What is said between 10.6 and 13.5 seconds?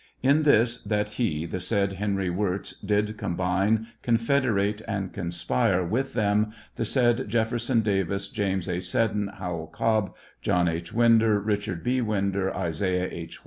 H. Winder, Kichard B. Winder, Isaiah H.